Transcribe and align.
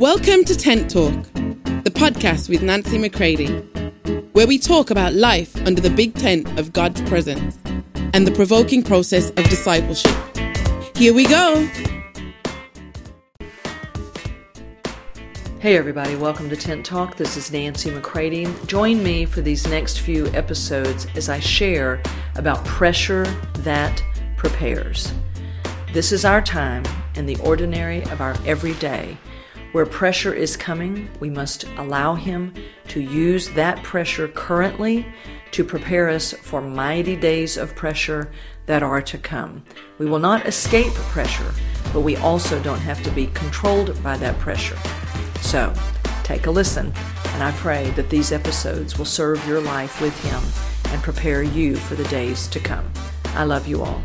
Welcome 0.00 0.44
to 0.44 0.54
Tent 0.54 0.90
Talk, 0.90 1.14
the 1.32 1.90
podcast 1.90 2.50
with 2.50 2.62
Nancy 2.62 2.98
McCready, 2.98 3.46
where 4.32 4.46
we 4.46 4.58
talk 4.58 4.90
about 4.90 5.14
life 5.14 5.56
under 5.66 5.80
the 5.80 5.88
big 5.88 6.14
tent 6.14 6.58
of 6.58 6.74
God's 6.74 7.00
presence 7.00 7.58
and 8.12 8.26
the 8.26 8.32
provoking 8.32 8.82
process 8.82 9.30
of 9.30 9.48
discipleship. 9.48 10.14
Here 10.94 11.14
we 11.14 11.24
go. 11.24 11.66
Hey, 15.60 15.78
everybody, 15.78 16.14
welcome 16.14 16.50
to 16.50 16.56
Tent 16.56 16.84
Talk. 16.84 17.16
This 17.16 17.38
is 17.38 17.50
Nancy 17.50 17.90
McCready. 17.90 18.46
Join 18.66 19.02
me 19.02 19.24
for 19.24 19.40
these 19.40 19.66
next 19.66 20.00
few 20.00 20.26
episodes 20.34 21.06
as 21.14 21.30
I 21.30 21.38
share 21.38 22.02
about 22.34 22.62
pressure 22.66 23.24
that 23.60 24.04
prepares. 24.36 25.10
This 25.94 26.12
is 26.12 26.26
our 26.26 26.42
time 26.42 26.84
in 27.14 27.24
the 27.24 27.36
ordinary 27.36 28.02
of 28.10 28.20
our 28.20 28.36
everyday 28.44 29.16
where 29.76 29.84
pressure 29.84 30.32
is 30.32 30.56
coming, 30.56 31.06
we 31.20 31.28
must 31.28 31.64
allow 31.76 32.14
Him 32.14 32.54
to 32.88 32.98
use 32.98 33.50
that 33.50 33.82
pressure 33.82 34.26
currently 34.26 35.04
to 35.50 35.62
prepare 35.62 36.08
us 36.08 36.32
for 36.32 36.62
mighty 36.62 37.14
days 37.14 37.58
of 37.58 37.76
pressure 37.76 38.32
that 38.64 38.82
are 38.82 39.02
to 39.02 39.18
come. 39.18 39.62
We 39.98 40.06
will 40.06 40.18
not 40.18 40.46
escape 40.46 40.94
pressure, 40.94 41.52
but 41.92 42.00
we 42.00 42.16
also 42.16 42.58
don't 42.62 42.78
have 42.78 43.02
to 43.02 43.10
be 43.10 43.26
controlled 43.34 44.02
by 44.02 44.16
that 44.16 44.38
pressure. 44.38 44.78
So, 45.42 45.74
take 46.24 46.46
a 46.46 46.50
listen, 46.50 46.90
and 47.34 47.42
I 47.42 47.52
pray 47.56 47.90
that 47.96 48.08
these 48.08 48.32
episodes 48.32 48.96
will 48.96 49.04
serve 49.04 49.46
your 49.46 49.60
life 49.60 50.00
with 50.00 50.18
Him 50.24 50.42
and 50.90 51.02
prepare 51.02 51.42
you 51.42 51.76
for 51.76 51.96
the 51.96 52.08
days 52.08 52.46
to 52.46 52.60
come. 52.60 52.90
I 53.34 53.44
love 53.44 53.66
you 53.66 53.82
all. 53.82 54.02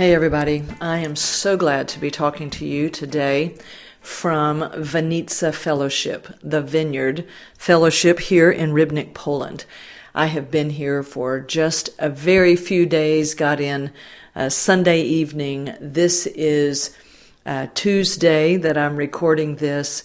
Hey, 0.00 0.14
everybody. 0.14 0.64
I 0.80 1.00
am 1.00 1.14
so 1.14 1.58
glad 1.58 1.86
to 1.88 2.00
be 2.00 2.10
talking 2.10 2.48
to 2.52 2.64
you 2.64 2.88
today 2.88 3.54
from 4.00 4.60
Winnica 4.60 5.52
Fellowship, 5.52 6.26
the 6.42 6.62
Vineyard 6.62 7.28
Fellowship 7.58 8.18
here 8.18 8.50
in 8.50 8.72
Rybnik, 8.72 9.12
Poland. 9.12 9.66
I 10.14 10.24
have 10.28 10.50
been 10.50 10.70
here 10.70 11.02
for 11.02 11.38
just 11.38 11.90
a 11.98 12.08
very 12.08 12.56
few 12.56 12.86
days, 12.86 13.34
got 13.34 13.60
in 13.60 13.92
uh, 14.34 14.48
Sunday 14.48 15.02
evening. 15.02 15.74
This 15.82 16.26
is 16.28 16.96
uh, 17.44 17.66
Tuesday 17.74 18.56
that 18.56 18.78
I'm 18.78 18.96
recording 18.96 19.56
this, 19.56 20.02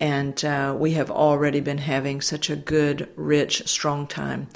and 0.00 0.44
uh, 0.44 0.74
we 0.76 0.94
have 0.94 1.08
already 1.08 1.60
been 1.60 1.78
having 1.78 2.20
such 2.20 2.50
a 2.50 2.56
good, 2.56 3.08
rich, 3.14 3.68
strong 3.68 4.08
time. 4.08 4.48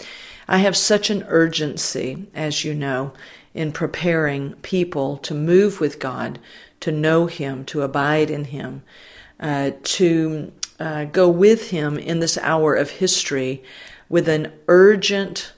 I 0.48 0.58
have 0.58 0.76
such 0.76 1.10
an 1.10 1.22
urgency, 1.28 2.26
as 2.34 2.64
you 2.64 2.74
know, 2.74 3.12
in 3.54 3.72
preparing 3.72 4.52
people 4.56 5.16
to 5.18 5.34
move 5.34 5.80
with 5.80 5.98
God, 5.98 6.38
to 6.80 6.92
know 6.92 7.26
Him, 7.26 7.64
to 7.66 7.82
abide 7.82 8.30
in 8.30 8.46
Him, 8.46 8.82
uh, 9.38 9.72
to 9.82 10.52
uh, 10.78 11.04
go 11.04 11.28
with 11.28 11.70
Him 11.70 11.98
in 11.98 12.20
this 12.20 12.38
hour 12.38 12.74
of 12.74 12.90
history 12.90 13.62
with 14.08 14.28
an 14.28 14.52
urgent 14.68 15.52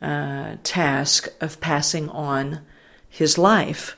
uh, 0.00 0.56
task 0.62 1.28
of 1.40 1.60
passing 1.60 2.08
on 2.10 2.60
His 3.08 3.36
life. 3.38 3.96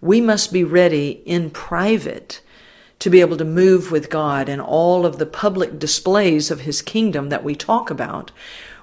We 0.00 0.20
must 0.20 0.52
be 0.52 0.64
ready 0.64 1.22
in 1.24 1.50
private 1.50 2.40
to 2.98 3.10
be 3.10 3.20
able 3.20 3.36
to 3.36 3.44
move 3.44 3.90
with 3.90 4.10
God 4.10 4.48
in 4.48 4.60
all 4.60 5.04
of 5.04 5.18
the 5.18 5.26
public 5.26 5.78
displays 5.78 6.50
of 6.50 6.62
His 6.62 6.82
kingdom 6.82 7.28
that 7.28 7.44
we 7.44 7.54
talk 7.54 7.90
about, 7.90 8.30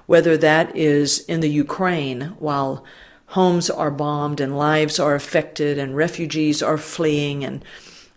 whether 0.06 0.36
that 0.36 0.74
is 0.76 1.20
in 1.26 1.40
the 1.40 1.50
Ukraine 1.50 2.34
while 2.38 2.84
homes 3.32 3.70
are 3.70 3.90
bombed 3.90 4.40
and 4.40 4.58
lives 4.58 5.00
are 5.00 5.14
affected 5.14 5.78
and 5.78 5.96
refugees 5.96 6.62
are 6.62 6.78
fleeing. 6.78 7.44
And 7.44 7.64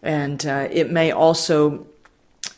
and 0.04 0.46
uh, 0.46 0.68
it 0.70 0.92
may 0.92 1.12
also 1.12 1.88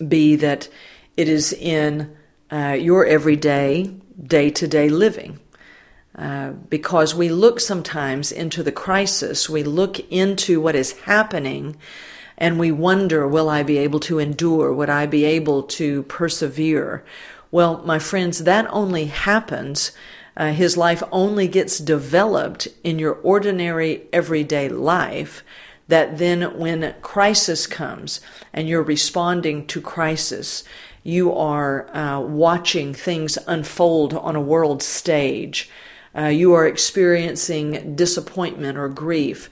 be 0.05 0.35
that 0.35 0.67
it 1.15 1.29
is 1.29 1.53
in 1.53 2.15
uh, 2.51 2.75
your 2.79 3.05
everyday 3.05 3.93
day-to-day 4.21 4.89
living. 4.89 5.39
Uh, 6.15 6.49
because 6.69 7.13
we 7.13 7.29
look 7.29 7.59
sometimes 7.59 8.31
into 8.31 8.63
the 8.63 8.71
crisis 8.71 9.47
we 9.47 9.61
look 9.61 9.99
into 10.11 10.59
what 10.59 10.75
is 10.75 11.01
happening 11.01 11.77
and 12.39 12.57
we 12.57 12.71
wonder 12.71 13.27
will 13.27 13.49
i 13.49 13.61
be 13.61 13.77
able 13.77 13.99
to 13.99 14.17
endure? 14.17 14.73
Would 14.73 14.89
i 14.89 15.05
be 15.05 15.25
able 15.25 15.61
to 15.63 16.01
persevere? 16.03 17.03
Well 17.51 17.83
my 17.85 17.99
friends 17.99 18.45
that 18.45 18.65
only 18.71 19.05
happens 19.05 19.91
uh, 20.37 20.53
his 20.53 20.77
life 20.77 21.01
only 21.11 21.47
gets 21.47 21.79
developed 21.79 22.67
in 22.83 22.99
your 22.99 23.13
ordinary 23.23 24.03
everyday 24.13 24.69
life. 24.69 25.43
That 25.87 26.17
then, 26.17 26.57
when 26.57 26.95
crisis 27.01 27.65
comes 27.65 28.21
and 28.53 28.67
you're 28.67 28.83
responding 28.83 29.65
to 29.67 29.81
crisis, 29.81 30.63
you 31.01 31.33
are 31.33 31.89
uh, 31.95 32.19
watching 32.19 32.93
things 32.93 33.37
unfold 33.47 34.13
on 34.13 34.35
a 34.35 34.41
world 34.41 34.83
stage. 34.83 35.69
Uh, 36.15 36.25
you 36.25 36.53
are 36.53 36.67
experiencing 36.67 37.95
disappointment 37.95 38.77
or 38.77 38.89
grief. 38.89 39.49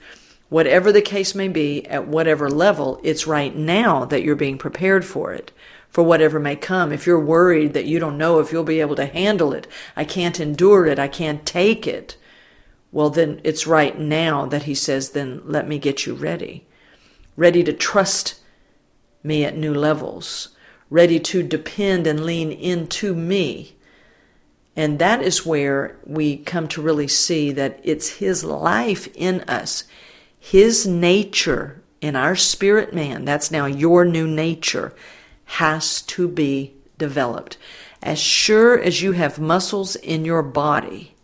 Whatever 0.50 0.92
the 0.92 1.02
case 1.02 1.34
may 1.34 1.48
be, 1.48 1.84
at 1.86 2.06
whatever 2.06 2.48
level, 2.48 3.00
it's 3.02 3.26
right 3.26 3.56
now 3.56 4.04
that 4.04 4.22
you're 4.22 4.36
being 4.36 4.58
prepared 4.58 5.04
for 5.04 5.32
it 5.32 5.50
for 5.96 6.02
whatever 6.02 6.38
may 6.38 6.54
come. 6.54 6.92
If 6.92 7.06
you're 7.06 7.18
worried 7.18 7.72
that 7.72 7.86
you 7.86 7.98
don't 7.98 8.18
know 8.18 8.38
if 8.38 8.52
you'll 8.52 8.64
be 8.64 8.82
able 8.82 8.96
to 8.96 9.06
handle 9.06 9.54
it, 9.54 9.66
I 9.96 10.04
can't 10.04 10.38
endure 10.38 10.84
it, 10.84 10.98
I 10.98 11.08
can't 11.08 11.46
take 11.46 11.86
it, 11.86 12.18
well, 12.92 13.08
then 13.08 13.40
it's 13.44 13.66
right 13.66 13.98
now 13.98 14.44
that 14.44 14.64
he 14.64 14.74
says, 14.74 15.12
then 15.12 15.40
let 15.46 15.66
me 15.66 15.78
get 15.78 16.04
you 16.04 16.12
ready. 16.12 16.66
Ready 17.34 17.64
to 17.64 17.72
trust 17.72 18.38
me 19.22 19.42
at 19.42 19.56
new 19.56 19.72
levels, 19.72 20.50
ready 20.90 21.18
to 21.18 21.42
depend 21.42 22.06
and 22.06 22.26
lean 22.26 22.52
into 22.52 23.14
me. 23.14 23.74
And 24.76 24.98
that 24.98 25.22
is 25.22 25.46
where 25.46 25.96
we 26.04 26.36
come 26.36 26.68
to 26.68 26.82
really 26.82 27.08
see 27.08 27.52
that 27.52 27.80
it's 27.82 28.18
His 28.18 28.44
life 28.44 29.08
in 29.14 29.40
us, 29.48 29.84
His 30.38 30.86
nature 30.86 31.82
in 32.02 32.16
our 32.16 32.36
spirit 32.36 32.92
man. 32.92 33.24
That's 33.24 33.50
now 33.50 33.64
your 33.64 34.04
new 34.04 34.26
nature 34.26 34.94
has 35.46 36.02
to 36.02 36.28
be 36.28 36.74
developed. 36.98 37.56
As 38.02 38.18
sure 38.18 38.78
as 38.78 39.02
you 39.02 39.12
have 39.12 39.38
muscles 39.38 39.96
in 39.96 40.24
your 40.24 40.42
body, 40.42 41.14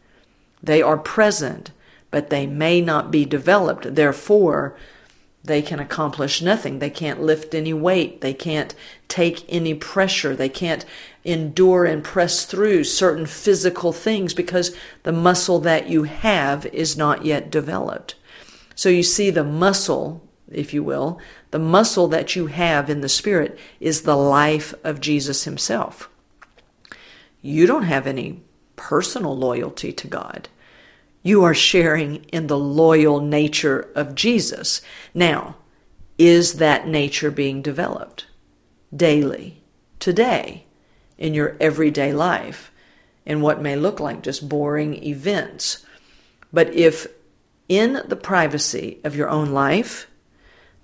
they 0.63 0.81
are 0.81 0.97
present, 0.97 1.71
but 2.11 2.31
they 2.31 2.47
may 2.47 2.81
not 2.81 3.11
be 3.11 3.25
developed. 3.25 3.95
Therefore, 3.95 4.77
they 5.45 5.61
can 5.61 5.81
accomplish 5.81 6.41
nothing. 6.41 6.79
They 6.79 6.91
can't 6.91 7.21
lift 7.21 7.55
any 7.55 7.73
weight. 7.73 8.21
They 8.21 8.33
can't 8.33 8.75
take 9.09 9.45
any 9.49 9.75
pressure. 9.75 10.37
They 10.37 10.49
can't 10.49 10.85
endure 11.25 11.85
and 11.85 12.05
press 12.05 12.45
through 12.45 12.85
certain 12.85 13.27
physical 13.27 13.93
things 13.93 14.35
because 14.35 14.75
the 15.03 15.13
muscle 15.13 15.59
that 15.61 15.89
you 15.89 16.05
have 16.05 16.67
is 16.67 16.97
not 16.97 17.25
yet 17.25 17.51
developed. 17.51 18.15
So 18.75 18.89
you 18.89 19.03
see 19.03 19.31
the 19.31 19.45
muscle, 19.45 20.23
if 20.55 20.75
you 20.75 20.83
will, 20.83 21.19
the 21.51 21.59
muscle 21.59 22.09
that 22.09 22.37
you 22.37 22.47
have 22.47 22.89
in 22.91 23.01
the 23.01 23.09
Spirit 23.09 23.59
is 23.81 24.03
the 24.03 24.17
life 24.17 24.75
of 24.85 25.01
Jesus 25.01 25.45
Himself. 25.45 26.09
You 27.41 27.67
don't 27.67 27.85
have 27.85 28.07
any 28.07 28.43
personal 28.77 29.37
loyalty 29.37 29.93
to 29.93 30.07
God. 30.07 30.49
You 31.23 31.45
are 31.45 31.55
sharing 31.55 32.25
in 32.27 32.47
the 32.47 32.59
loyal 32.59 33.21
nature 33.21 33.91
of 33.95 34.15
Jesus. 34.15 34.81
Now, 35.15 35.57
is 36.19 36.55
that 36.55 36.87
nature 36.87 37.31
being 37.31 37.63
developed 37.63 38.27
daily, 38.95 39.63
today, 39.99 40.67
in 41.19 41.35
your 41.35 41.57
everyday 41.61 42.13
life, 42.13 42.71
in 43.25 43.41
what 43.41 43.63
may 43.63 43.77
look 43.77 44.01
like 44.01 44.23
just 44.23 44.49
boring 44.49 45.03
events? 45.03 45.85
But 46.53 46.75
if 46.75 47.07
in 47.69 48.03
the 48.07 48.17
privacy 48.17 48.99
of 49.05 49.17
your 49.17 49.29
own 49.29 49.53
life, 49.53 50.09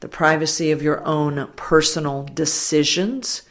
the 0.00 0.08
privacy 0.08 0.70
of 0.70 0.82
your 0.82 1.04
own 1.04 1.48
personal 1.56 2.24
decisions, 2.32 3.42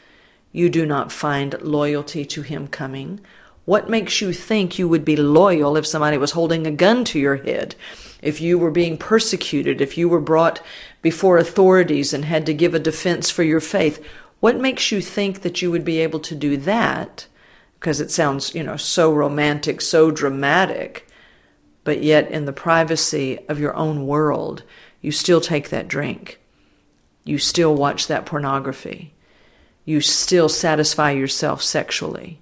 you 0.51 0.69
do 0.69 0.85
not 0.85 1.11
find 1.11 1.61
loyalty 1.61 2.25
to 2.25 2.41
Him 2.41 2.67
coming. 2.67 3.19
What 3.65 3.89
makes 3.89 4.21
you 4.21 4.31
think 4.31 4.79
you 4.79 4.87
would 4.87 5.03
be 5.03 5.17
loyal 5.17 5.75
if 5.75 5.85
somebody 5.85 6.17
was 6.17 6.31
holding 6.31 6.65
a 6.65 6.71
gun 6.71 7.03
to 7.05 7.19
your 7.19 7.35
head? 7.35 7.75
If 8.21 8.39
you 8.39 8.57
were 8.57 8.71
being 8.71 8.97
persecuted, 8.97 9.81
if 9.81 9.97
you 9.97 10.07
were 10.07 10.21
brought 10.21 10.61
before 11.01 11.37
authorities 11.37 12.13
and 12.13 12.25
had 12.25 12.45
to 12.45 12.53
give 12.53 12.73
a 12.73 12.79
defense 12.79 13.29
for 13.29 13.43
your 13.43 13.59
faith, 13.59 14.03
what 14.39 14.59
makes 14.59 14.91
you 14.91 15.01
think 15.01 15.41
that 15.41 15.61
you 15.61 15.69
would 15.69 15.83
be 15.83 15.99
able 15.99 16.19
to 16.21 16.35
do 16.35 16.57
that? 16.57 17.27
Because 17.79 17.99
it 17.99 18.09
sounds, 18.09 18.55
you 18.55 18.63
know, 18.63 18.77
so 18.77 19.13
romantic, 19.13 19.81
so 19.81 20.11
dramatic. 20.11 21.07
But 21.83 22.01
yet, 22.01 22.31
in 22.31 22.45
the 22.45 22.53
privacy 22.53 23.39
of 23.47 23.59
your 23.59 23.75
own 23.75 24.07
world, 24.07 24.63
you 25.01 25.11
still 25.11 25.41
take 25.41 25.69
that 25.69 25.87
drink. 25.87 26.39
You 27.23 27.37
still 27.37 27.75
watch 27.75 28.07
that 28.07 28.25
pornography. 28.25 29.13
You 29.85 30.01
still 30.01 30.49
satisfy 30.49 31.11
yourself 31.11 31.61
sexually. 31.61 32.39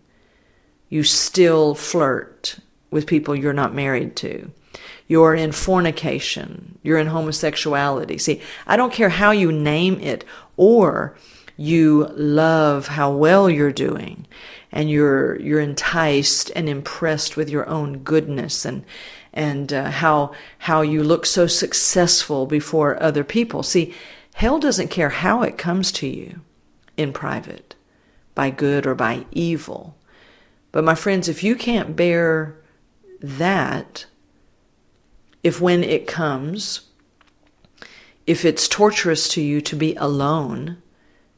You 0.89 1.03
still 1.03 1.75
flirt 1.75 2.59
with 2.91 3.07
people 3.07 3.35
you're 3.35 3.53
not 3.53 3.73
married 3.73 4.15
to. 4.17 4.51
you're 5.07 5.35
in 5.35 5.51
fornication, 5.51 6.77
you're 6.83 6.97
in 6.97 7.07
homosexuality. 7.07 8.17
See, 8.17 8.41
I 8.65 8.75
don't 8.77 8.93
care 8.93 9.09
how 9.09 9.31
you 9.31 9.51
name 9.51 9.99
it, 9.99 10.25
or 10.57 11.15
you 11.57 12.07
love 12.15 12.87
how 12.87 13.11
well 13.11 13.49
you're 13.49 13.71
doing 13.71 14.27
and 14.71 14.89
you're 14.89 15.39
you're 15.39 15.61
enticed 15.61 16.51
and 16.53 16.67
impressed 16.67 17.37
with 17.37 17.49
your 17.49 17.67
own 17.69 17.99
goodness 17.99 18.65
and 18.65 18.83
and 19.35 19.71
uh, 19.73 19.91
how 19.91 20.31
how 20.59 20.81
you 20.81 21.03
look 21.03 21.25
so 21.25 21.45
successful 21.45 22.45
before 22.45 23.01
other 23.03 23.23
people. 23.23 23.61
See, 23.61 23.93
hell 24.33 24.57
doesn't 24.59 24.87
care 24.87 25.09
how 25.09 25.43
it 25.43 25.57
comes 25.57 25.91
to 25.93 26.07
you 26.07 26.41
in 26.97 27.11
private, 27.13 27.75
by 28.33 28.49
good 28.49 28.87
or 28.87 28.95
by 28.95 29.25
evil. 29.31 29.95
But 30.71 30.83
my 30.83 30.95
friends, 30.95 31.27
if 31.27 31.43
you 31.43 31.55
can't 31.55 31.95
bear 31.95 32.55
that, 33.21 34.05
if 35.43 35.61
when 35.61 35.83
it 35.83 36.07
comes, 36.07 36.81
if 38.25 38.43
it's 38.43 38.67
torturous 38.67 39.27
to 39.29 39.41
you 39.41 39.61
to 39.61 39.75
be 39.75 39.95
alone, 39.95 40.81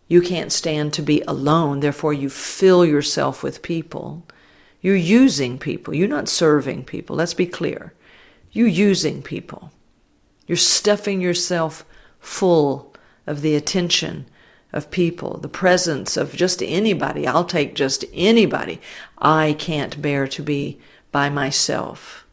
you 0.07 0.21
can't 0.21 0.51
stand 0.51 0.93
to 0.93 1.01
be 1.01 1.21
alone, 1.27 1.81
therefore 1.81 2.13
you 2.13 2.29
fill 2.29 2.85
yourself 2.85 3.43
with 3.43 3.61
people. 3.61 4.23
You're 4.81 4.95
using 4.95 5.57
people. 5.57 5.93
You're 5.93 6.07
not 6.07 6.29
serving 6.29 6.85
people. 6.85 7.15
Let's 7.15 7.33
be 7.33 7.45
clear. 7.45 7.93
You're 8.51 8.67
using 8.67 9.21
people. 9.21 9.71
You're 10.45 10.57
stuffing 10.57 11.19
yourself 11.21 11.85
full 12.19 12.93
of 13.25 13.41
the 13.41 13.55
attention 13.55 14.27
of 14.71 14.91
people, 14.91 15.37
the 15.37 15.49
presence 15.49 16.17
of 16.17 16.35
just 16.35 16.61
anybody. 16.63 17.27
I'll 17.27 17.45
take 17.45 17.75
just 17.75 18.05
anybody. 18.13 18.79
I 19.17 19.55
can't 19.57 20.01
bear 20.01 20.27
to 20.27 20.41
be 20.41 20.79
by 21.11 21.29
myself. 21.29 22.25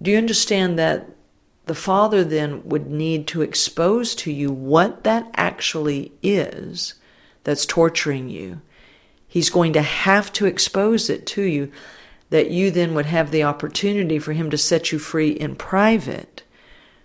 Do 0.00 0.10
you 0.10 0.18
understand 0.18 0.78
that 0.78 1.08
the 1.68 1.74
Father 1.74 2.24
then 2.24 2.64
would 2.64 2.90
need 2.90 3.26
to 3.28 3.42
expose 3.42 4.14
to 4.14 4.32
you 4.32 4.50
what 4.50 5.04
that 5.04 5.30
actually 5.34 6.12
is 6.22 6.94
that's 7.44 7.66
torturing 7.66 8.28
you. 8.28 8.60
He's 9.28 9.50
going 9.50 9.74
to 9.74 9.82
have 9.82 10.32
to 10.32 10.46
expose 10.46 11.08
it 11.08 11.26
to 11.28 11.42
you 11.42 11.70
that 12.30 12.50
you 12.50 12.70
then 12.70 12.94
would 12.94 13.06
have 13.06 13.30
the 13.30 13.44
opportunity 13.44 14.18
for 14.18 14.32
Him 14.32 14.50
to 14.50 14.58
set 14.58 14.90
you 14.90 14.98
free 14.98 15.30
in 15.30 15.54
private 15.54 16.42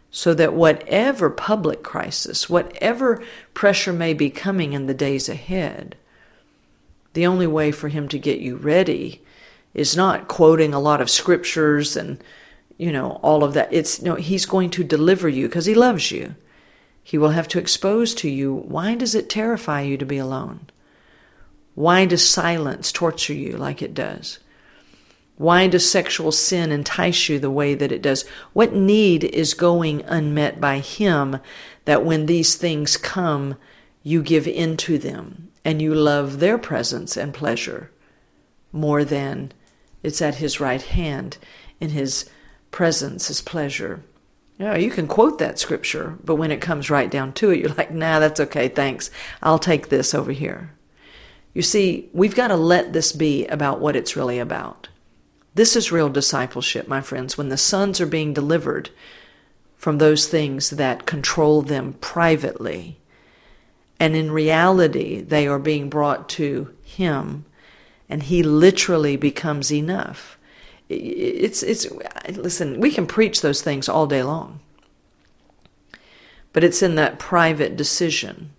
so 0.10 0.34
that 0.34 0.54
whatever 0.54 1.30
public 1.30 1.84
crisis, 1.84 2.50
whatever 2.50 3.22
pressure 3.54 3.94
may 3.94 4.14
be 4.14 4.30
coming 4.30 4.74
in 4.74 4.88
the 4.88 4.94
days 4.94 5.28
ahead, 5.28 5.96
the 7.14 7.28
only 7.28 7.48
way 7.48 7.72
for 7.72 7.90
Him 7.90 8.08
to 8.08 8.18
get 8.18 8.40
you 8.40 8.56
ready 8.56 9.22
is 9.74 9.96
not 9.96 10.28
quoting 10.28 10.74
a 10.74 10.80
lot 10.80 11.02
of 11.02 11.10
scriptures 11.10 11.98
and 11.98 12.24
you 12.78 12.92
know, 12.92 13.20
all 13.22 13.44
of 13.44 13.54
that. 13.54 13.70
It's 13.72 14.02
no, 14.02 14.16
he's 14.16 14.46
going 14.46 14.70
to 14.72 14.84
deliver 14.84 15.30
you 15.30 15.48
because 15.48 15.66
he 15.66 15.76
loves 15.76 16.12
you. 16.12 16.36
He 17.04 17.18
will 17.18 17.30
have 17.30 17.48
to 17.50 17.60
expose 17.60 18.14
to 18.16 18.30
you 18.30 18.54
why 18.54 18.96
does 18.96 19.16
it 19.16 19.30
terrify 19.30 19.82
you 19.82 19.98
to 19.98 20.06
be 20.06 20.18
alone? 20.18 20.70
Why 21.76 22.06
does 22.06 22.28
silence 22.28 22.92
torture 22.92 23.34
you 23.34 23.58
like 23.58 23.82
it 23.82 23.94
does? 23.94 24.40
Why 25.38 25.68
does 25.68 25.90
sexual 25.90 26.32
sin 26.32 26.72
entice 26.72 27.28
you 27.28 27.40
the 27.40 27.50
way 27.50 27.74
that 27.74 27.92
it 27.92 28.02
does? 28.02 28.26
What 28.54 28.74
need 28.74 29.24
is 29.24 29.56
going 29.56 30.04
unmet 30.04 30.62
by 30.62 30.80
him 30.80 31.40
that 31.86 32.06
when 32.06 32.28
these 32.28 32.56
things 32.56 32.98
come, 32.98 33.56
you 34.04 34.22
give 34.22 34.48
in 34.48 34.78
to 34.78 34.98
them 34.98 35.50
and 35.66 35.82
you 35.82 35.96
love 35.96 36.40
their 36.40 36.58
presence 36.58 37.18
and 37.18 37.34
pleasure 37.34 37.92
more 38.72 39.04
than 39.04 39.52
it's 40.04 40.22
at 40.22 40.36
his 40.36 40.60
right 40.60 40.82
hand 40.82 41.38
in 41.80 41.90
his 41.90 42.30
presence 42.74 43.28
His 43.28 43.40
pleasure. 43.40 44.04
Yeah, 44.58 44.76
you 44.76 44.92
can 44.92 45.08
quote 45.08 45.40
that 45.40 45.60
scripture, 45.60 46.18
but 46.24 46.36
when 46.36 46.52
it 46.52 46.60
comes 46.60 46.90
right 46.90 47.10
down 47.10 47.32
to 47.34 47.52
it, 47.52 47.60
you're 47.60 47.70
like, 47.70 47.92
nah, 47.92 48.20
that's 48.20 48.40
okay, 48.40 48.68
thanks. 48.68 49.10
I'll 49.42 49.60
take 49.60 49.88
this 49.88 50.14
over 50.14 50.32
here. 50.32 50.72
You 51.54 51.62
see, 51.62 52.10
we've 52.14 52.36
got 52.36 52.48
to 52.48 52.56
let 52.56 52.94
this 52.94 53.12
be 53.12 53.46
about 53.48 53.80
what 53.80 53.96
it's 53.96 54.16
really 54.16 54.40
about. 54.40 54.90
This 55.56 55.76
is 55.76 55.92
real 55.92 56.10
discipleship, 56.10 56.88
my 56.88 57.02
friends, 57.02 57.38
when 57.38 57.50
the 57.50 57.58
sons 57.58 58.02
are 58.02 58.08
being 58.08 58.34
delivered 58.34 58.90
from 59.78 59.98
those 59.98 60.28
things 60.28 60.72
that 60.72 61.06
control 61.06 61.62
them 61.62 61.94
privately. 62.02 62.98
And 64.00 64.16
in 64.16 64.32
reality, 64.32 65.22
they 65.22 65.48
are 65.48 65.60
being 65.60 65.90
brought 65.90 66.28
to 66.30 66.74
Him, 66.84 67.46
and 68.10 68.24
He 68.24 68.42
literally 68.42 69.16
becomes 69.16 69.72
enough 69.72 70.38
it's 70.90 71.64
it's 71.64 71.90
listen 72.36 72.80
we 72.80 72.92
can 72.92 73.08
preach 73.08 73.42
those 73.42 73.62
things 73.62 73.88
all 73.88 74.06
day 74.06 74.24
long 74.24 74.60
but 76.52 76.64
it's 76.64 76.84
in 76.84 76.96
that 76.96 77.20
private 77.20 77.76
decision 77.76 78.52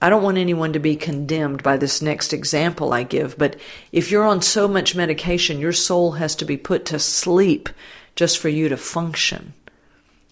i 0.00 0.08
don't 0.08 0.22
want 0.22 0.38
anyone 0.38 0.72
to 0.72 0.78
be 0.78 0.96
condemned 0.96 1.62
by 1.62 1.76
this 1.76 2.00
next 2.02 2.32
example 2.32 2.92
i 2.92 3.02
give 3.02 3.36
but 3.38 3.56
if 3.92 4.10
you're 4.10 4.24
on 4.24 4.42
so 4.42 4.68
much 4.68 4.94
medication 4.94 5.58
your 5.58 5.72
soul 5.72 6.12
has 6.12 6.34
to 6.34 6.44
be 6.44 6.56
put 6.56 6.84
to 6.84 6.98
sleep 6.98 7.68
just 8.16 8.38
for 8.38 8.48
you 8.48 8.68
to 8.68 8.76
function 8.76 9.52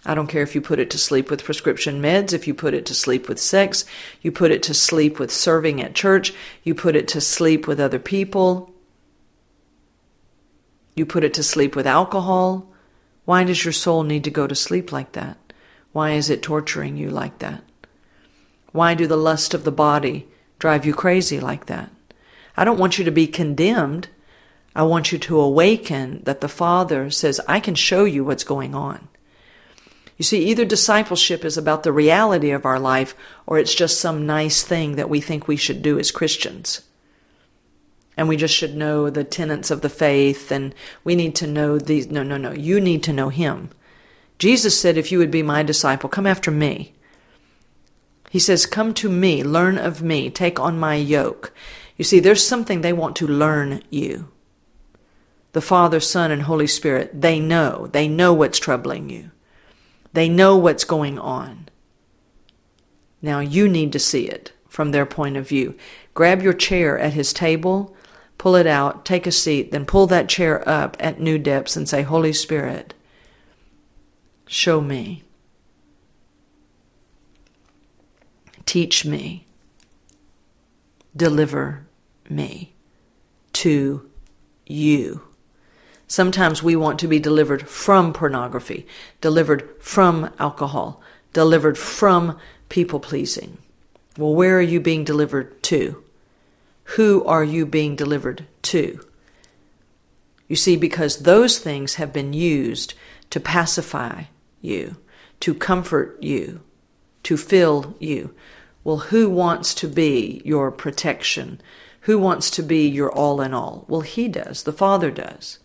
I 0.09 0.15
don't 0.15 0.29
care 0.29 0.43
if 0.43 0.55
you 0.55 0.61
put 0.61 0.79
it 0.79 0.89
to 0.91 0.99
sleep 0.99 1.31
with 1.31 1.43
prescription 1.43 2.01
meds, 2.01 2.33
if 2.33 2.47
you 2.47 2.55
put 2.55 2.75
it 2.75 2.87
to 2.87 2.95
sleep 2.95 3.29
with 3.29 3.41
sex, 3.41 3.85
you 4.23 4.31
put 4.31 4.53
it 4.53 4.63
to 4.63 4.73
sleep 4.73 5.19
with 5.19 5.33
serving 5.33 5.83
at 5.83 5.97
church, 5.97 6.33
you 6.63 6.77
put 6.77 6.95
it 6.95 7.09
to 7.09 7.21
sleep 7.21 7.67
with 7.67 7.81
other 7.81 7.99
people. 7.99 8.73
You 10.95 11.05
put 11.07 11.25
it 11.25 11.35
to 11.35 11.43
sleep 11.43 11.75
with 11.75 11.89
alcohol. 11.89 12.73
Why 13.25 13.43
does 13.43 13.65
your 13.65 13.73
soul 13.73 14.05
need 14.05 14.23
to 14.25 14.31
go 14.31 14.47
to 14.47 14.55
sleep 14.55 14.93
like 14.93 15.13
that? 15.13 15.37
Why 15.93 16.13
is 16.13 16.31
it 16.31 16.41
torturing 16.41 16.97
you 16.97 17.11
like 17.11 17.41
that? 17.41 17.65
Why 18.77 18.95
do 18.95 19.07
the 19.07 19.17
lust 19.17 19.55
of 19.55 19.65
the 19.65 19.73
body 19.73 20.29
drive 20.59 20.85
you 20.85 20.93
crazy 20.93 21.41
like 21.41 21.65
that? 21.65 21.91
I 22.59 22.65
don't 22.65 22.79
want 22.79 22.99
you 22.99 23.05
to 23.07 23.11
be 23.11 23.27
condemned. 23.27 24.09
I 24.75 24.83
want 24.83 25.13
you 25.13 25.19
to 25.19 25.41
awaken 25.41 26.23
that 26.25 26.43
the 26.43 26.49
Father 26.49 27.11
says, 27.11 27.41
I 27.49 27.59
can 27.59 27.75
show 27.75 28.05
you 28.05 28.23
what's 28.23 28.45
going 28.45 28.75
on. 28.75 29.09
You 30.19 30.25
see, 30.25 30.45
either 30.45 30.67
discipleship 30.67 31.43
is 31.43 31.57
about 31.57 31.85
the 31.85 31.93
reality 31.93 32.51
of 32.51 32.67
our 32.67 32.79
life 32.79 33.15
or 33.47 33.59
it's 33.59 33.75
just 33.75 33.99
some 33.99 34.27
nice 34.27 34.63
thing 34.63 34.97
that 34.97 35.09
we 35.09 35.23
think 35.23 35.49
we 35.49 35.57
should 35.57 35.81
do 35.81 35.99
as 35.99 36.11
Christians 36.11 36.83
and 38.15 38.29
we 38.29 38.37
just 38.37 38.55
should 38.55 38.77
know 38.77 39.09
the 39.09 39.25
tenets 39.25 39.71
of 39.71 39.81
the 39.81 39.89
faith 39.89 40.51
and 40.51 40.75
we 41.03 41.15
need 41.15 41.35
to 41.37 41.47
know 41.47 41.79
these. 41.79 42.11
No, 42.11 42.23
no, 42.23 42.37
no. 42.37 42.53
You 42.53 42.81
need 42.81 43.03
to 43.05 43.13
know 43.13 43.31
Him. 43.31 43.71
Jesus 44.39 44.79
said, 44.79 44.99
If 44.99 45.11
you 45.11 45.19
would 45.19 45.31
be 45.31 45.43
my 45.43 45.63
disciple, 45.63 46.11
come 46.11 46.27
after 46.27 46.51
me. 46.51 46.93
He 48.31 48.39
says, 48.39 48.67
Come 48.67 48.95
to 48.95 49.09
me, 49.09 49.43
learn 49.43 49.79
of 49.79 50.03
me, 50.03 50.31
take 50.31 50.59
on 50.59 50.79
my 50.79 50.95
yoke. 50.97 51.53
You 51.97 52.05
see, 52.05 52.21
there's 52.21 52.47
something 52.47 52.81
they 52.81 52.93
want 52.93 53.17
to 53.17 53.27
learn 53.27 53.83
you. 53.91 54.29
The 55.53 55.61
Father, 55.61 56.01
Son, 56.01 56.31
and 56.31 56.43
Holy 56.43 56.67
Spirit, 56.67 57.21
they 57.21 57.41
know. 57.41 57.87
They 57.87 58.09
know 58.09 58.35
what's 58.35 58.59
troubling 58.59 59.09
you. 59.09 59.31
They 60.13 60.29
know 60.29 60.57
what's 60.57 60.85
going 60.85 61.19
on. 61.19 61.69
Now 63.23 63.41
you 63.41 63.69
need 63.69 63.93
to 63.93 63.99
see 63.99 64.27
it 64.29 64.53
from 64.69 64.91
their 64.91 65.07
point 65.07 65.37
of 65.37 65.49
view. 65.49 65.75
Grab 66.13 66.43
your 66.43 66.53
chair 66.53 66.99
at 66.99 67.15
his 67.15 67.33
table 67.33 67.97
pull 68.39 68.55
it 68.55 68.67
out, 68.67 69.05
take 69.05 69.27
a 69.27 69.33
seat, 69.33 69.73
then 69.73 69.85
pull 69.85 70.07
that 70.07 70.29
chair 70.29 70.67
up 70.69 70.97
at 71.01 71.21
new 71.21 71.39
depths 71.39 71.77
and 71.77 71.89
say, 71.89 72.03
Holy 72.03 72.33
Spirit, 72.33 72.95
show 74.47 74.81
me. 74.81 75.23
Teach 78.67 79.05
me. 79.05 79.47
Deliver 81.17 81.87
me 82.29 82.75
to 83.55 84.11
you. 84.67 85.23
Sometimes 86.07 86.63
we 86.63 86.77
want 86.77 86.99
to 87.01 87.09
be 87.09 87.19
delivered 87.19 87.69
from 87.69 88.13
pornography, 88.13 88.87
delivered 89.21 89.69
from 89.81 90.31
alcohol, 90.39 91.01
delivered 91.33 91.79
from 91.79 92.39
people 92.69 93.01
pleasing. 93.01 93.59
Well, 94.19 94.35
where 94.35 94.59
are 94.59 94.63
you 94.63 94.81
being 94.81 95.05
delivered 95.05 95.63
to? 95.65 96.03
who 96.91 97.25
are 97.25 97.45
you 97.45 97.67
being 97.67 97.97
delivered 97.97 98.47
to? 98.63 99.01
You 100.49 100.57
see, 100.57 100.77
because 100.77 101.19
those 101.19 101.59
things 101.59 101.95
have 101.97 102.13
been 102.13 102.33
used 102.33 102.95
to 103.31 103.41
pacify 103.41 104.25
you, 104.61 104.97
to 105.41 105.55
comfort 105.55 106.17
you, 106.23 106.61
to 107.27 107.37
fill 107.37 107.97
you. 107.99 108.33
Well, 108.85 108.99
who 108.99 109.29
wants 109.29 109.75
to 109.75 109.89
be 109.89 110.41
your 110.45 110.71
protection? 110.71 111.61
Who 112.03 112.19
wants 112.19 112.53
to 112.53 112.63
be 112.63 112.87
your 112.87 113.11
all 113.11 113.41
in 113.41 113.53
all? 113.53 113.85
Well, 113.89 114.03
He 114.03 114.29
does. 114.29 114.63
The 114.63 114.73
Father 114.73 115.11
does. 115.11 115.59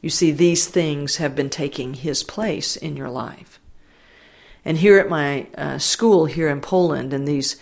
You 0.00 0.10
see, 0.10 0.32
these 0.32 0.66
things 0.66 1.18
have 1.18 1.36
been 1.36 1.48
taking 1.48 1.94
His 1.94 2.24
place 2.24 2.76
in 2.76 2.96
your 2.96 3.08
life. 3.08 3.60
And 4.64 4.78
here 4.78 4.98
at 4.98 5.08
my 5.08 5.46
uh, 5.56 5.78
school 5.78 6.26
here 6.26 6.48
in 6.48 6.60
Poland, 6.60 7.12
in 7.12 7.24
these 7.24 7.56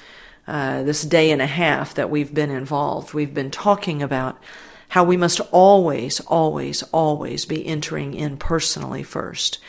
uh, 0.46 0.82
this 0.82 1.02
day 1.02 1.30
and 1.30 1.42
a 1.42 1.46
half 1.46 1.94
that 1.94 2.08
we've 2.08 2.32
been 2.32 2.50
involved, 2.50 3.12
we've 3.12 3.34
been 3.34 3.50
talking 3.50 4.02
about 4.02 4.42
how 4.88 5.04
we 5.04 5.18
must 5.18 5.40
always, 5.52 6.18
always, 6.20 6.82
always 6.92 7.44
be 7.44 7.64
entering 7.66 8.14
in 8.14 8.38
personally 8.38 9.02
first. 9.02 9.60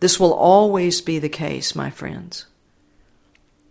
This 0.00 0.20
will 0.20 0.32
always 0.32 1.00
be 1.00 1.18
the 1.18 1.28
case, 1.28 1.74
my 1.74 1.90
friends. 1.90 2.46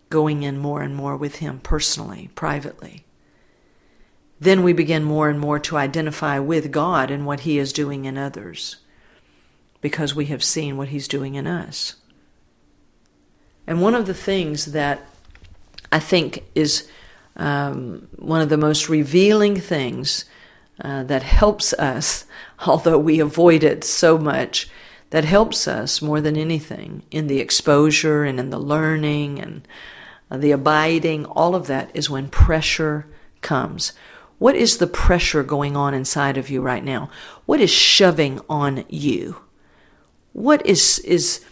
Going 0.10 0.44
in 0.44 0.58
more 0.58 0.82
and 0.82 0.96
more 0.96 1.16
with 1.16 1.38
Him 1.38 1.60
personally, 1.60 2.30
privately. 2.36 3.06
Then 4.40 4.64
we 4.64 4.74
begin 4.74 5.04
more 5.04 5.30
and 5.30 5.40
more 5.40 5.60
to 5.60 5.78
identify 5.78 6.40
with 6.40 6.72
God 6.72 7.10
and 7.10 7.26
what 7.26 7.42
He 7.42 7.58
is 7.58 7.74
doing 7.74 8.06
in 8.06 8.18
others 8.18 8.78
because 9.82 10.16
we 10.16 10.26
have 10.26 10.44
seen 10.44 10.78
what 10.78 10.90
He's 10.90 11.08
doing 11.08 11.36
in 11.36 11.48
us. 11.48 11.96
And 13.66 13.82
one 13.82 13.96
of 13.96 14.08
the 14.08 14.14
things 14.14 14.68
that 14.68 15.02
I 15.92 16.00
think 16.00 16.44
is 16.56 16.90
um, 17.36 18.08
one 18.16 18.42
of 18.42 18.50
the 18.50 18.58
most 18.58 18.90
revealing 18.90 19.60
things 19.60 20.26
uh, 20.82 21.04
that 21.04 21.24
helps 21.24 21.74
us, 21.74 22.26
although 22.66 23.00
we 23.00 23.20
avoid 23.20 23.64
it 23.64 23.84
so 23.84 24.18
much, 24.18 24.70
that 25.10 25.26
helps 25.26 25.68
us 25.68 26.02
more 26.02 26.22
than 26.22 26.36
anything 26.38 27.04
in 27.12 27.28
the 27.28 27.40
exposure 27.40 28.24
and 28.24 28.40
in 28.40 28.50
the 28.50 28.60
learning 28.60 29.40
and 29.40 29.68
uh, 30.30 30.38
the 30.38 30.52
abiding, 30.52 31.26
all 31.26 31.56
of 31.56 31.68
that 31.68 31.90
is 31.94 32.10
when 32.10 32.28
pressure 32.30 33.08
comes. 33.42 33.94
What 34.40 34.56
is 34.56 34.78
the 34.78 34.88
pressure 34.88 35.44
going 35.44 35.76
on 35.76 35.94
inside 35.94 36.38
of 36.38 36.50
you 36.50 36.62
right 36.62 36.84
now? 36.84 37.10
What 37.46 37.62
is 37.62 37.72
shoving 37.72 38.42
on 38.50 38.84
you? 38.90 39.42
What 40.34 40.66
is 40.66 41.00
is 41.00 41.44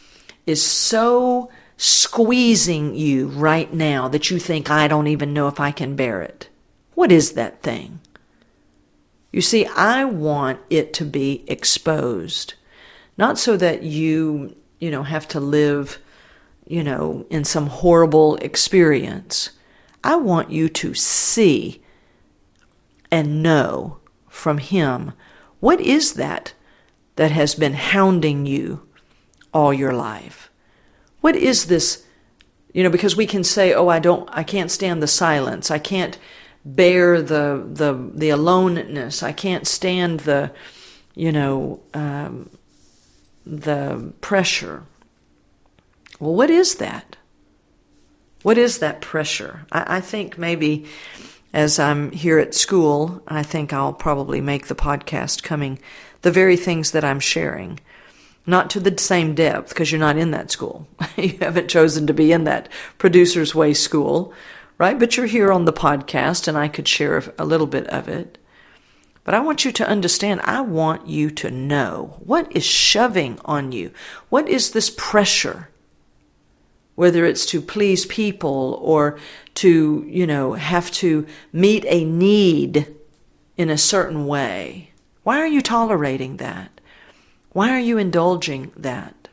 is 0.45 0.61
so 0.61 1.49
squeezing 1.77 2.95
you 2.95 3.27
right 3.27 3.73
now 3.73 4.07
that 4.09 4.29
you 4.29 4.39
think 4.39 4.69
I 4.69 4.87
don't 4.87 5.07
even 5.07 5.33
know 5.33 5.47
if 5.47 5.59
I 5.59 5.71
can 5.71 5.95
bear 5.95 6.21
it? 6.21 6.49
What 6.93 7.11
is 7.11 7.31
that 7.33 7.63
thing? 7.63 7.99
You 9.31 9.41
see, 9.41 9.65
I 9.65 10.05
want 10.05 10.59
it 10.69 10.93
to 10.93 11.05
be 11.05 11.43
exposed. 11.47 12.53
Not 13.17 13.37
so 13.37 13.57
that 13.57 13.83
you, 13.83 14.55
you 14.79 14.91
know, 14.91 15.03
have 15.03 15.27
to 15.29 15.39
live, 15.39 15.99
you 16.67 16.83
know, 16.83 17.25
in 17.29 17.43
some 17.43 17.67
horrible 17.67 18.35
experience. 18.37 19.51
I 20.03 20.15
want 20.17 20.51
you 20.51 20.69
to 20.69 20.93
see 20.93 21.81
and 23.11 23.41
know 23.41 23.99
from 24.27 24.57
Him 24.57 25.13
what 25.59 25.79
is 25.79 26.13
that 26.13 26.53
that 27.15 27.31
has 27.31 27.55
been 27.55 27.73
hounding 27.73 28.45
you 28.45 28.87
all 29.53 29.73
your 29.73 29.93
life? 29.93 30.51
What 31.21 31.35
is 31.35 31.65
this? 31.65 32.05
You 32.73 32.83
know, 32.83 32.89
because 32.89 33.15
we 33.15 33.25
can 33.25 33.43
say, 33.43 33.73
"Oh, 33.73 33.87
I 33.87 33.99
don't, 33.99 34.29
I 34.31 34.43
can't 34.43 34.69
stand 34.69 35.01
the 35.01 35.07
silence. 35.07 35.71
I 35.71 35.79
can't 35.79 36.19
bear 36.65 37.21
the 37.21 37.65
the 37.65 38.11
the 38.13 38.29
aloneness. 38.29 39.23
I 39.23 39.31
can't 39.31 39.65
stand 39.65 40.21
the, 40.21 40.51
you 41.15 41.31
know, 41.31 41.81
um, 41.93 42.49
the 43.45 44.13
pressure." 44.21 44.83
Well, 46.19 46.33
what 46.33 46.49
is 46.49 46.75
that? 46.75 47.17
What 48.43 48.57
is 48.57 48.79
that 48.79 49.01
pressure? 49.01 49.65
I, 49.71 49.97
I 49.97 50.01
think 50.01 50.37
maybe 50.37 50.85
as 51.55 51.79
I'm 51.79 52.11
here 52.11 52.37
at 52.37 52.53
school, 52.53 53.23
I 53.27 53.41
think 53.41 53.71
I'll 53.71 53.93
probably 53.93 54.41
make 54.41 54.67
the 54.67 54.75
podcast 54.75 55.41
coming 55.41 55.79
the 56.21 56.31
very 56.31 56.57
things 56.57 56.91
that 56.91 57.05
I'm 57.05 57.19
sharing. 57.19 57.79
Not 58.45 58.69
to 58.71 58.79
the 58.79 58.95
same 58.97 59.33
depth, 59.33 59.69
because 59.69 59.91
you're 59.91 59.99
not 59.99 60.17
in 60.17 60.31
that 60.31 60.51
school. 60.51 60.87
you 61.15 61.37
haven't 61.39 61.69
chosen 61.69 62.07
to 62.07 62.13
be 62.13 62.31
in 62.31 62.43
that 62.43 62.69
producer's 62.97 63.55
way 63.55 63.73
school, 63.73 64.33
right? 64.77 64.99
But 64.99 65.17
you're 65.17 65.25
here 65.25 65.51
on 65.51 65.65
the 65.65 65.73
podcast, 65.73 66.47
and 66.47 66.57
I 66.57 66.67
could 66.67 66.87
share 66.87 67.23
a 67.39 67.45
little 67.45 67.67
bit 67.67 67.87
of 67.87 68.07
it. 68.07 68.37
But 69.25 69.33
I 69.33 69.41
want 69.41 69.65
you 69.65 69.73
to 69.73 69.87
understand, 69.87 70.39
I 70.45 70.61
want 70.61 71.07
you 71.07 71.29
to 71.31 71.51
know 71.51 72.15
what 72.23 72.49
is 72.55 72.63
shoving 72.63 73.39
on 73.43 73.73
you. 73.73 73.91
What 74.29 74.47
is 74.47 74.71
this 74.71 74.89
pressure? 74.89 75.67
whether 76.95 77.25
it's 77.25 77.45
to 77.45 77.61
please 77.61 78.05
people 78.05 78.79
or 78.81 79.19
to, 79.55 80.05
you 80.07 80.25
know, 80.25 80.53
have 80.53 80.89
to 80.91 81.27
meet 81.51 81.85
a 81.87 82.03
need 82.03 82.93
in 83.57 83.69
a 83.69 83.77
certain 83.77 84.25
way. 84.25 84.91
Why 85.23 85.39
are 85.39 85.47
you 85.47 85.61
tolerating 85.61 86.37
that? 86.37 86.81
Why 87.51 87.69
are 87.71 87.79
you 87.79 87.97
indulging 87.97 88.71
that? 88.75 89.27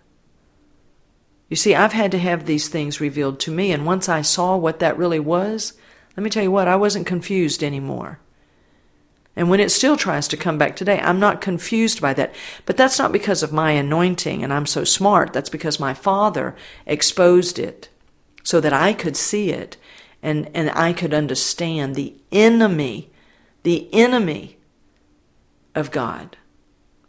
You 1.49 1.57
see, 1.57 1.75
I've 1.75 1.93
had 1.93 2.11
to 2.13 2.19
have 2.19 2.47
these 2.47 2.69
things 2.69 3.01
revealed 3.01 3.39
to 3.41 3.51
me, 3.51 3.73
and 3.73 3.85
once 3.85 4.09
I 4.09 4.23
saw 4.23 4.57
what 4.57 4.79
that 4.79 4.97
really 4.97 5.21
was, 5.21 5.75
let 6.17 6.25
me 6.25 6.31
tell 6.31 6.43
you 6.43 6.51
what, 6.51 6.69
I 6.69 6.77
wasn't 6.77 7.07
confused 7.07 7.63
anymore. 7.63 8.21
And 9.35 9.49
when 9.49 9.61
it 9.61 9.71
still 9.71 9.97
tries 9.97 10.29
to 10.29 10.37
come 10.37 10.59
back 10.59 10.77
today, 10.77 11.01
I'm 11.01 11.19
not 11.19 11.41
confused 11.41 12.01
by 12.01 12.13
that. 12.15 12.35
But 12.67 12.77
that's 12.77 12.99
not 12.99 13.13
because 13.13 13.43
of 13.43 13.53
my 13.53 13.73
anointing 13.73 14.45
and 14.45 14.53
I'm 14.53 14.67
so 14.67 14.85
smart. 14.85 15.33
That's 15.33 15.51
because 15.51 15.81
my 15.81 15.95
father 15.95 16.55
exposed 16.87 17.59
it 17.59 17.89
so 18.43 18.61
that 18.61 18.73
I 18.73 18.93
could 18.93 19.17
see 19.17 19.51
it 19.51 19.77
and, 20.23 20.51
and 20.55 20.71
I 20.71 20.93
could 20.93 21.15
understand 21.15 21.95
the 21.95 22.15
enemy, 22.31 23.11
the 23.63 23.89
enemy 23.93 24.59
of 25.75 25.91
God 25.91 26.37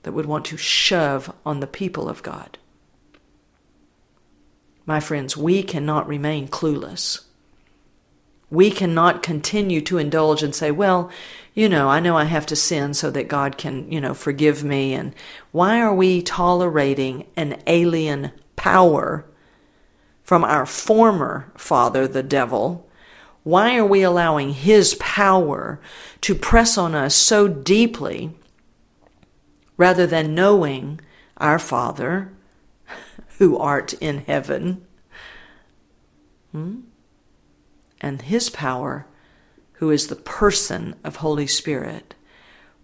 that 0.04 0.14
would 0.14 0.26
want 0.26 0.46
to 0.46 0.58
shove 0.58 1.34
on 1.46 1.60
the 1.60 1.68
people 1.68 2.08
of 2.08 2.24
God. 2.24 2.58
My 4.86 5.00
friends, 5.00 5.38
we 5.38 5.64
cannot 5.64 6.08
remain 6.08 6.48
clueless. 6.48 7.24
We 8.50 8.70
cannot 8.70 9.24
continue 9.24 9.82
to 9.82 9.98
indulge 9.98 10.44
and 10.44 10.54
say, 10.54 10.72
well, 10.72 11.10
you 11.54 11.70
know, 11.70 11.90
I 11.90 12.00
know 12.00 12.18
I 12.18 12.24
have 12.26 12.46
to 12.48 12.56
sin 12.56 12.94
so 12.94 13.12
that 13.12 13.28
God 13.28 13.58
can, 13.58 13.92
you 13.92 14.02
know, 14.02 14.14
forgive 14.14 14.64
me. 14.64 14.94
And 14.94 15.14
why 15.52 15.80
are 15.80 15.94
we 15.94 16.22
tolerating 16.22 17.28
an 17.36 17.62
alien 17.68 18.32
power 18.56 19.26
from 20.24 20.44
our 20.44 20.66
former 20.66 21.52
father, 21.56 22.08
the 22.08 22.24
devil? 22.24 22.90
Why 23.44 23.78
are 23.78 23.86
we 23.86 24.02
allowing 24.02 24.54
his 24.54 24.96
power 24.96 25.80
to 26.22 26.34
press 26.34 26.78
on 26.78 26.96
us 26.96 27.14
so 27.14 27.48
deeply 27.48 28.32
rather 29.78 30.08
than 30.08 30.34
knowing 30.34 31.02
our 31.38 31.60
Father 31.60 32.32
who 33.38 33.58
art 33.58 33.94
in 33.94 34.20
heaven? 34.20 34.88
Hmm? 36.52 36.82
And 38.02 38.24
his 38.24 38.50
power 38.50 39.08
who 39.74 39.90
is 39.92 40.08
the 40.08 40.16
person 40.16 40.96
of 41.04 41.18
Holy 41.18 41.48
Spirit. 41.48 42.16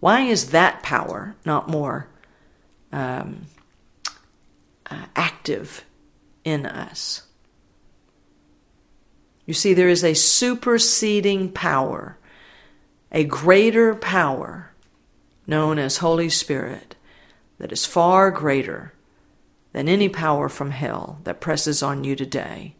Why 0.00 0.22
is 0.22 0.50
that 0.50 0.82
power 0.82 1.36
not 1.44 1.68
more 1.68 2.08
um, 2.92 3.46
uh, 4.90 5.06
active 5.14 5.84
in 6.44 6.66
us? 6.66 7.22
You 9.46 9.54
see, 9.54 9.74
there 9.74 9.88
is 9.88 10.04
a 10.04 10.14
superseding 10.14 11.52
power, 11.52 12.18
a 13.10 13.24
greater 13.24 13.94
power 13.94 14.70
known 15.46 15.78
as 15.78 15.98
Holy 15.98 16.28
Spirit 16.28 16.94
that 17.58 17.72
is 17.72 17.84
far 17.84 18.30
greater 18.30 18.94
than 19.72 19.88
any 19.88 20.08
power 20.08 20.48
from 20.48 20.70
hell 20.70 21.20
that 21.24 21.40
presses 21.40 21.82
on 21.82 22.04
you 22.04 22.16
today. 22.16 22.74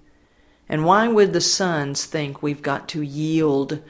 And 0.70 0.86
why 0.86 1.06
would 1.06 1.34
the 1.34 1.40
sons 1.42 2.06
think 2.06 2.42
we've 2.42 2.62
got 2.62 2.88
to 2.90 3.02
yield 3.02 3.82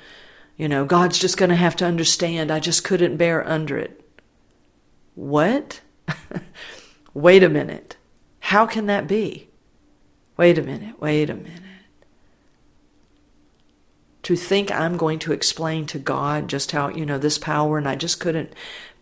you 0.60 0.68
know, 0.68 0.84
God's 0.84 1.18
just 1.18 1.38
going 1.38 1.48
to 1.48 1.56
have 1.56 1.74
to 1.76 1.86
understand. 1.86 2.50
I 2.50 2.60
just 2.60 2.84
couldn't 2.84 3.16
bear 3.16 3.48
under 3.48 3.78
it. 3.78 3.98
What? 5.14 5.80
wait 7.14 7.42
a 7.42 7.48
minute. 7.48 7.96
How 8.40 8.66
can 8.66 8.84
that 8.84 9.08
be? 9.08 9.48
Wait 10.36 10.58
a 10.58 10.62
minute. 10.62 11.00
Wait 11.00 11.30
a 11.30 11.34
minute. 11.34 11.62
To 14.24 14.36
think 14.36 14.70
I'm 14.70 14.98
going 14.98 15.18
to 15.20 15.32
explain 15.32 15.86
to 15.86 15.98
God 15.98 16.46
just 16.46 16.72
how, 16.72 16.90
you 16.90 17.06
know, 17.06 17.16
this 17.16 17.38
power 17.38 17.78
and 17.78 17.88
I 17.88 17.96
just 17.96 18.20
couldn't 18.20 18.52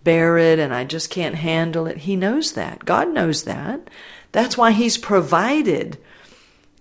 bear 0.04 0.38
it 0.38 0.60
and 0.60 0.72
I 0.72 0.84
just 0.84 1.10
can't 1.10 1.34
handle 1.34 1.88
it. 1.88 1.96
He 1.96 2.14
knows 2.14 2.52
that. 2.52 2.84
God 2.84 3.12
knows 3.12 3.42
that. 3.42 3.90
That's 4.30 4.56
why 4.56 4.70
He's 4.70 4.96
provided 4.96 5.98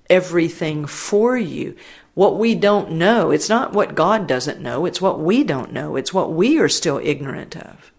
everything 0.09 0.85
for 0.85 1.37
you 1.37 1.75
what 2.13 2.39
we 2.39 2.55
don't 2.55 2.91
know. 2.91 3.29
It's 3.29 3.47
not 3.47 3.73
what 3.73 3.93
God 3.93 4.27
doesn't 4.27 4.59
know, 4.59 4.85
it's 4.85 4.99
what 4.99 5.19
we 5.19 5.43
don't 5.43 5.71
know. 5.71 5.95
It's 5.95 6.13
what 6.13 6.33
we 6.33 6.57
are 6.57 6.69
still 6.69 6.99
ignorant 7.03 7.55
of. 7.55 7.91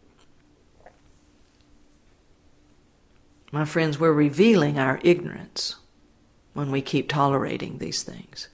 My 3.53 3.65
friends, 3.65 3.99
we're 3.99 4.13
revealing 4.13 4.79
our 4.79 4.99
ignorance 5.03 5.77
when 6.53 6.71
we 6.71 6.83
keep 6.83 7.09
tolerating 7.09 7.79
these 7.79 8.03
things. 8.03 8.49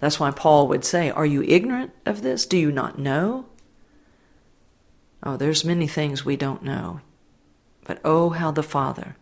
That's 0.00 0.18
why 0.18 0.30
Paul 0.30 0.68
would 0.68 0.84
say, 0.84 1.10
Are 1.10 1.26
you 1.26 1.42
ignorant 1.42 1.92
of 2.04 2.22
this? 2.22 2.46
Do 2.46 2.56
you 2.56 2.72
not 2.72 2.98
know? 2.98 3.46
Oh, 5.22 5.36
there's 5.36 5.64
many 5.64 5.86
things 5.86 6.24
we 6.24 6.36
don't 6.36 6.62
know. 6.62 7.00
But 7.84 8.00
oh, 8.04 8.30
how 8.30 8.50
the 8.50 8.62
Father, 8.62 9.16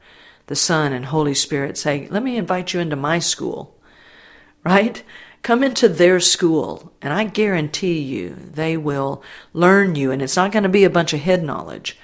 the 0.47 0.57
Son, 0.57 0.93
and 0.93 1.07
Holy 1.07 1.35
Spirit 1.35 1.77
say, 1.77 2.09
Let 2.11 2.23
me 2.23 2.37
invite 2.37 2.73
you 2.73 2.81
into 2.81 2.97
my 2.97 3.19
school. 3.19 3.77
Right? 4.65 5.03
Come 5.43 5.65
into 5.65 5.89
their 5.89 6.21
school, 6.21 6.93
and 7.03 7.13
I 7.13 7.25
guarantee 7.25 7.99
you 7.99 8.37
they 8.37 8.77
will 8.77 9.23
learn 9.53 9.97
you, 9.97 10.13
and 10.13 10.23
it's 10.23 10.37
not 10.37 10.53
going 10.53 10.63
to 10.63 10.69
be 10.69 10.85
a 10.85 10.91
bunch 10.91 11.13
of 11.13 11.21
head 11.21 11.43
knowledge. 11.43 11.99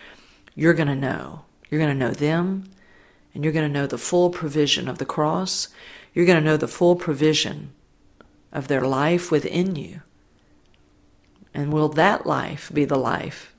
You're 0.56 0.74
going 0.74 0.88
to 0.88 0.96
know. 0.96 1.44
You're 1.70 1.80
going 1.80 1.96
to 1.96 2.06
know 2.06 2.12
them, 2.12 2.64
and 3.32 3.44
you're 3.44 3.52
going 3.52 3.68
to 3.68 3.72
know 3.72 3.86
the 3.86 3.98
full 3.98 4.30
provision 4.30 4.88
of 4.88 4.98
the 4.98 5.06
cross. 5.06 5.68
You're 6.12 6.26
going 6.26 6.38
to 6.38 6.44
know 6.44 6.56
the 6.56 6.66
full 6.66 6.96
provision 6.96 7.72
of 8.52 8.66
their 8.66 8.80
life 8.80 9.30
within 9.30 9.76
you. 9.76 10.02
And 11.54 11.72
will 11.72 11.88
that 11.90 12.26
life 12.26 12.70
be 12.74 12.84
the 12.84 12.98
life 12.98 13.54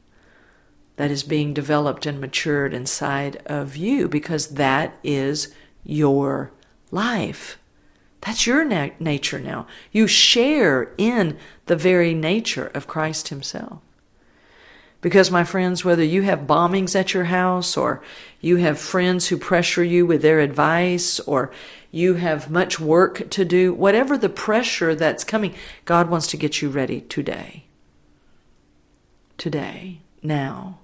that 0.99 1.11
is 1.11 1.23
being 1.23 1.53
developed 1.53 2.05
and 2.05 2.19
matured 2.19 2.73
inside 2.73 3.37
of 3.45 3.77
you? 3.77 4.09
Because 4.09 4.47
that 4.55 4.97
is 5.01 5.55
your 5.85 6.51
life. 6.91 7.57
That's 8.19 8.45
your 8.45 8.65
na- 8.65 8.89
nature 8.99 9.39
now. 9.39 9.65
You 9.93 10.07
share 10.07 10.91
in 10.97 11.37
the 11.67 11.77
very 11.77 12.13
nature 12.13 12.69
of 12.73 12.85
Christ 12.85 13.29
Himself. 13.29 13.79
Because, 14.99 15.31
my 15.31 15.45
friends, 15.45 15.85
whether 15.85 16.03
you 16.03 16.23
have 16.23 16.39
bombings 16.41 16.99
at 16.99 17.13
your 17.13 17.23
house, 17.23 17.77
or 17.77 18.03
you 18.41 18.57
have 18.57 18.77
friends 18.77 19.29
who 19.29 19.37
pressure 19.37 19.85
you 19.85 20.05
with 20.05 20.21
their 20.21 20.41
advice, 20.41 21.21
or 21.21 21.49
you 21.91 22.15
have 22.15 22.51
much 22.51 22.77
work 22.77 23.29
to 23.29 23.45
do, 23.45 23.73
whatever 23.73 24.17
the 24.17 24.27
pressure 24.27 24.93
that's 24.93 25.23
coming, 25.23 25.55
God 25.85 26.09
wants 26.09 26.27
to 26.27 26.35
get 26.35 26.61
you 26.61 26.67
ready 26.67 26.99
today. 26.99 27.67
Today, 29.37 30.01
now. 30.21 30.79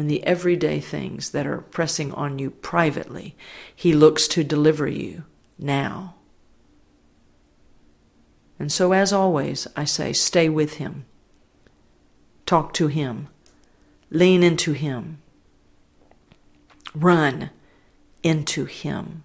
And 0.00 0.10
the 0.10 0.24
everyday 0.24 0.80
things 0.80 1.28
that 1.32 1.46
are 1.46 1.60
pressing 1.60 2.10
on 2.14 2.38
you 2.38 2.50
privately, 2.50 3.36
He 3.76 3.92
looks 3.92 4.26
to 4.28 4.42
deliver 4.42 4.88
you 4.88 5.24
now. 5.58 6.14
And 8.58 8.72
so, 8.72 8.92
as 8.92 9.12
always, 9.12 9.68
I 9.76 9.84
say, 9.84 10.14
stay 10.14 10.48
with 10.48 10.76
Him. 10.76 11.04
Talk 12.46 12.72
to 12.72 12.86
Him. 12.86 13.28
Lean 14.08 14.42
into 14.42 14.72
Him. 14.72 15.18
Run 16.94 17.50
into 18.22 18.64
Him 18.64 19.22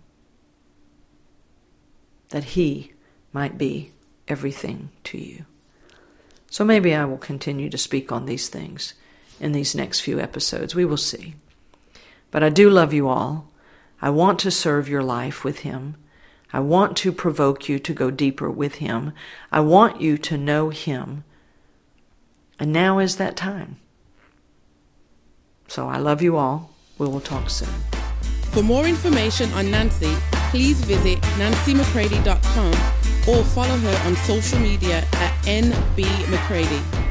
that 2.31 2.43
He 2.43 2.91
might 3.31 3.57
be 3.57 3.93
everything 4.27 4.89
to 5.05 5.17
you. 5.17 5.45
So 6.49 6.65
maybe 6.65 6.93
I 6.93 7.05
will 7.05 7.17
continue 7.17 7.69
to 7.69 7.77
speak 7.77 8.11
on 8.11 8.25
these 8.25 8.49
things 8.49 8.93
in 9.39 9.51
these 9.51 9.75
next 9.75 10.01
few 10.01 10.19
episodes. 10.19 10.75
We 10.75 10.85
will 10.85 10.97
see. 10.97 11.35
But 12.31 12.43
I 12.43 12.49
do 12.49 12.69
love 12.69 12.93
you 12.93 13.07
all. 13.07 13.49
I 14.01 14.09
want 14.09 14.39
to 14.39 14.51
serve 14.51 14.89
your 14.89 15.03
life 15.03 15.43
with 15.43 15.59
Him. 15.59 15.95
I 16.51 16.59
want 16.59 16.95
to 16.97 17.11
provoke 17.11 17.67
you 17.67 17.79
to 17.79 17.93
go 17.93 18.11
deeper 18.11 18.49
with 18.49 18.75
Him. 18.75 19.13
I 19.51 19.59
want 19.61 20.01
you 20.01 20.17
to 20.19 20.37
know 20.37 20.69
Him. 20.69 21.23
And 22.59 22.71
now 22.71 22.99
is 22.99 23.17
that 23.17 23.35
time. 23.35 23.77
So 25.67 25.87
I 25.87 25.97
love 25.97 26.21
you 26.21 26.37
all. 26.37 26.71
We 26.97 27.07
will 27.07 27.19
talk 27.19 27.49
soon. 27.49 27.69
For 28.51 28.63
more 28.63 28.85
information 28.85 29.51
on 29.53 29.69
Nancy, 29.69 30.15
please 30.49 30.79
visit 30.81 31.19
nancymccready.com 31.37 32.71
or 33.27 33.43
follow 33.43 33.77
her 33.77 34.07
on 34.07 34.15
social 34.17 34.59
media 34.59 34.99
at 35.13 35.33
nbmccready. 35.45 37.04